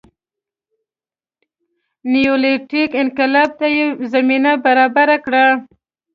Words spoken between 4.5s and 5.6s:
برابره کړه